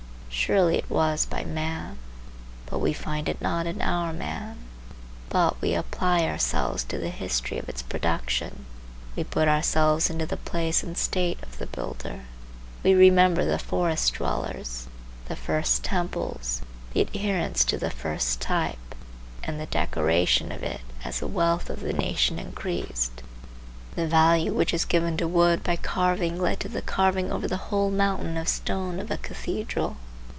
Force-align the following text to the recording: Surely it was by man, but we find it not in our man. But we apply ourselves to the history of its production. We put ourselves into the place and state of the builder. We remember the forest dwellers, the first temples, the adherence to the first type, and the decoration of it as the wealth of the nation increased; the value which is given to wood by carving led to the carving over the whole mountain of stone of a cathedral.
Surely 0.33 0.77
it 0.77 0.89
was 0.89 1.25
by 1.27 1.43
man, 1.43 1.99
but 2.65 2.79
we 2.79 2.93
find 2.93 3.29
it 3.29 3.41
not 3.41 3.67
in 3.67 3.79
our 3.81 4.11
man. 4.11 4.57
But 5.29 5.61
we 5.61 5.75
apply 5.75 6.23
ourselves 6.25 6.83
to 6.85 6.97
the 6.97 7.09
history 7.09 7.59
of 7.59 7.69
its 7.69 7.83
production. 7.83 8.65
We 9.15 9.23
put 9.23 9.47
ourselves 9.47 10.09
into 10.09 10.25
the 10.25 10.37
place 10.37 10.81
and 10.83 10.97
state 10.97 11.37
of 11.43 11.57
the 11.59 11.67
builder. 11.67 12.21
We 12.81 12.93
remember 12.95 13.45
the 13.45 13.59
forest 13.59 14.15
dwellers, 14.15 14.87
the 15.27 15.35
first 15.35 15.83
temples, 15.83 16.61
the 16.93 17.01
adherence 17.01 17.63
to 17.65 17.77
the 17.77 17.91
first 17.91 18.41
type, 18.41 18.95
and 19.43 19.59
the 19.59 19.67
decoration 19.67 20.51
of 20.51 20.63
it 20.63 20.81
as 21.03 21.19
the 21.19 21.27
wealth 21.27 21.69
of 21.69 21.81
the 21.81 21.93
nation 21.93 22.39
increased; 22.39 23.21
the 23.95 24.07
value 24.07 24.53
which 24.53 24.73
is 24.73 24.85
given 24.85 25.17
to 25.17 25.27
wood 25.27 25.61
by 25.63 25.75
carving 25.75 26.39
led 26.41 26.59
to 26.61 26.69
the 26.69 26.81
carving 26.81 27.31
over 27.31 27.47
the 27.47 27.57
whole 27.67 27.91
mountain 27.91 28.37
of 28.37 28.47
stone 28.49 28.99
of 28.99 29.11
a 29.11 29.17
cathedral. 29.17 29.97